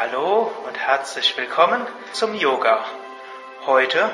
[0.00, 2.84] Hallo und herzlich willkommen zum Yoga.
[3.66, 4.08] Heute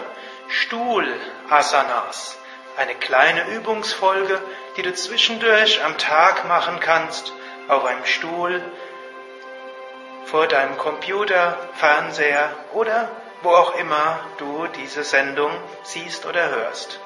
[0.48, 2.38] Stuhl-Asanas.
[2.78, 4.40] Eine kleine Übungsfolge,
[4.78, 7.34] die du zwischendurch am Tag machen kannst,
[7.68, 8.62] auf einem Stuhl,
[10.24, 13.10] vor deinem Computer, Fernseher oder
[13.42, 16.98] wo auch immer du diese Sendung siehst oder hörst.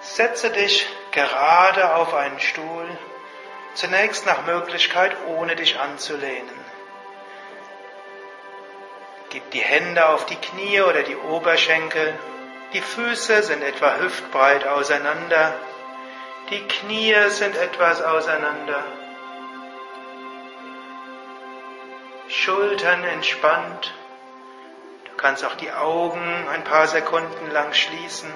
[0.00, 2.88] Setze dich gerade auf einen Stuhl,
[3.74, 6.63] zunächst nach Möglichkeit ohne dich anzulehnen.
[9.34, 12.16] Gib die Hände auf die Knie oder die Oberschenkel.
[12.72, 15.52] Die Füße sind etwa hüftbreit auseinander.
[16.50, 18.84] Die Knie sind etwas auseinander.
[22.28, 23.92] Schultern entspannt.
[25.04, 28.32] Du kannst auch die Augen ein paar Sekunden lang schließen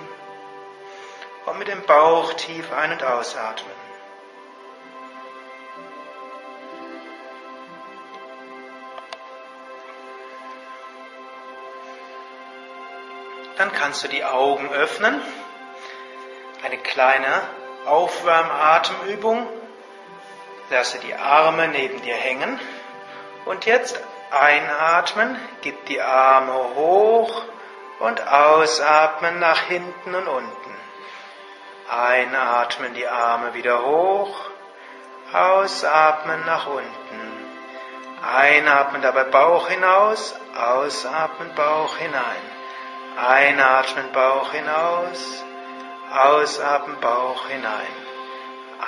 [1.46, 3.87] und mit dem Bauch tief ein- und ausatmen.
[13.58, 15.20] Dann kannst du die Augen öffnen.
[16.64, 17.42] Eine kleine
[17.86, 19.46] Aufwärmatemübung.
[20.70, 22.60] Lasse die Arme neben dir hängen.
[23.44, 27.42] Und jetzt einatmen, gib die Arme hoch
[27.98, 30.76] und ausatmen nach hinten und unten.
[31.90, 34.38] Einatmen die Arme wieder hoch,
[35.32, 37.48] ausatmen nach unten.
[38.22, 42.57] Einatmen dabei Bauch hinaus, ausatmen Bauch hinein.
[43.18, 45.44] Einatmen Bauch hinaus,
[46.14, 47.96] ausatmen Bauch hinein.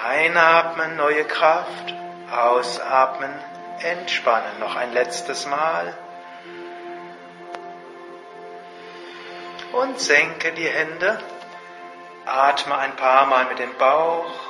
[0.07, 1.95] Einatmen neue Kraft,
[2.31, 3.35] ausatmen
[3.81, 4.61] entspannen.
[4.61, 5.97] Noch ein letztes Mal.
[9.73, 11.19] Und senke die Hände.
[12.25, 14.50] Atme ein paar Mal mit dem Bauch.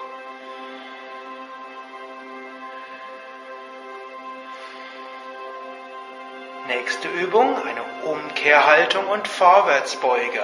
[6.71, 10.41] Nächste Übung, eine Umkehrhaltung und Vorwärtsbeuge.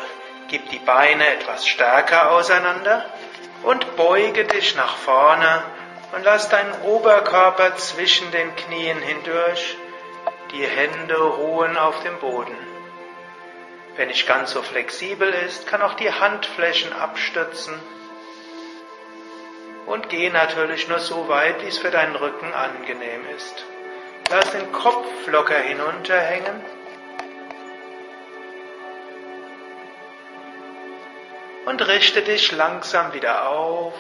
[0.49, 3.09] Gib die Beine etwas stärker auseinander
[3.63, 5.63] und beuge dich nach vorne
[6.11, 9.77] und lass deinen Oberkörper zwischen den Knien hindurch.
[10.51, 12.59] Die Hände ruhen auf dem Boden.
[13.95, 17.81] Wenn nicht ganz so flexibel ist, kann auch die Handflächen abstützen.
[19.87, 23.65] Und geh natürlich nur so weit, wie es für deinen Rücken angenehm ist.
[24.29, 26.65] Lass den Kopf locker hinunterhängen.
[31.67, 33.95] Und richte dich langsam wieder auf.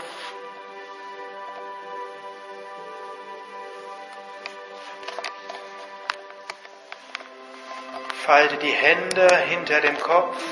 [8.25, 10.43] Falte die Hände hinter dem Kopf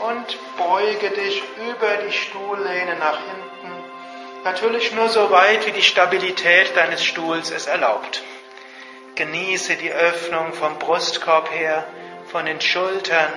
[0.00, 3.55] und beuge dich über die Stuhllehne nach hinten.
[4.46, 8.22] Natürlich nur so weit, wie die Stabilität deines Stuhls es erlaubt.
[9.16, 11.86] Genieße die Öffnung vom Brustkorb her,
[12.30, 13.32] von den Schultern.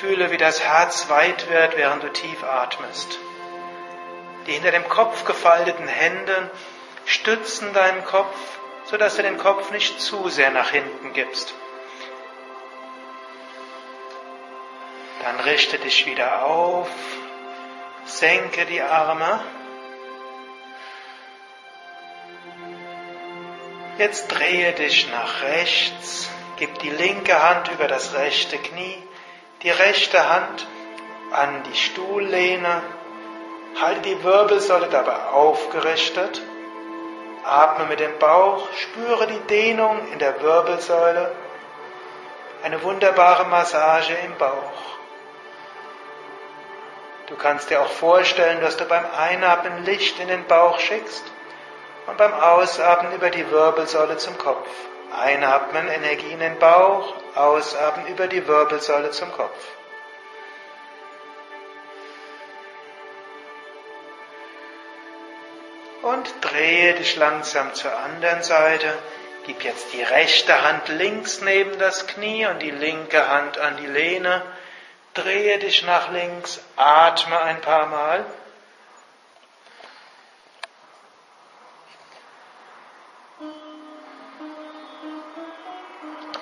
[0.00, 3.18] Fühle, wie das Herz weit wird, während du tief atmest.
[4.46, 6.50] Die hinter dem Kopf gefalteten Hände
[7.04, 8.36] stützen deinen Kopf
[8.86, 11.54] so dass du den Kopf nicht zu sehr nach hinten gibst.
[15.22, 16.88] Dann richte dich wieder auf,
[18.04, 19.40] senke die Arme.
[23.98, 29.02] Jetzt drehe dich nach rechts, gib die linke Hand über das rechte Knie,
[29.62, 30.66] die rechte Hand
[31.32, 32.82] an die Stuhllehne,
[33.80, 36.42] halte die Wirbelsäule dabei aufgerichtet
[37.46, 41.30] Atme mit dem Bauch, spüre die Dehnung in der Wirbelsäule,
[42.64, 44.72] eine wunderbare Massage im Bauch.
[47.28, 51.24] Du kannst dir auch vorstellen, dass du beim Einatmen Licht in den Bauch schickst
[52.06, 54.68] und beim Ausatmen über die Wirbelsäule zum Kopf.
[55.16, 59.76] Einatmen Energie in den Bauch, ausatmen über die Wirbelsäule zum Kopf.
[66.06, 68.92] und drehe dich langsam zur anderen Seite.
[69.44, 73.86] Gib jetzt die rechte Hand links neben das Knie und die linke Hand an die
[73.86, 74.42] Lehne.
[75.14, 78.24] Drehe dich nach links, atme ein paar Mal.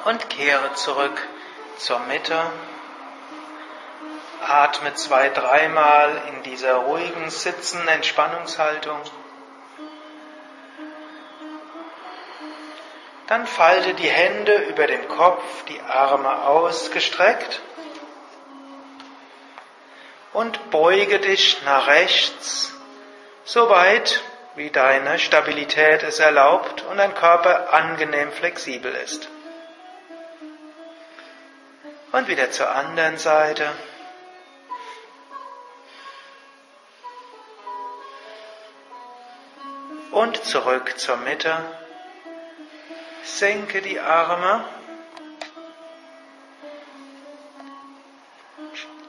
[0.05, 1.21] Und kehre zurück
[1.79, 2.39] zur Mitte.
[4.47, 9.01] Atme zwei, dreimal in dieser ruhigen Sitzen, Entspannungshaltung.
[13.27, 17.63] Dann falte die Hände über dem Kopf, die Arme ausgestreckt
[20.35, 22.75] und beuge dich nach rechts,
[23.45, 24.21] so weit,
[24.57, 29.29] wie deine Stabilität es erlaubt und dein Körper angenehm flexibel ist.
[32.15, 33.69] Und wieder zur anderen Seite.
[40.13, 41.57] Und zurück zur Mitte.
[43.25, 44.65] Senke die Arme.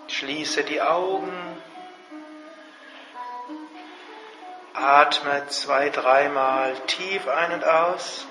[0.08, 1.62] Schließe die Augen.
[4.74, 8.26] Atme zwei, dreimal tief ein und aus.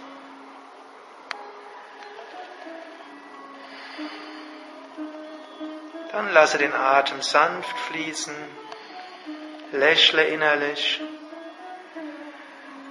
[6.14, 8.36] Dann lasse den Atem sanft fließen,
[9.72, 11.00] lächle innerlich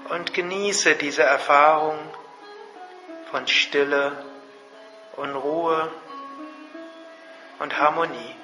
[0.10, 1.98] und genieße diese Erfahrung
[3.32, 4.12] von Stille
[5.16, 5.90] und Ruhe
[7.60, 8.36] und Harmonie.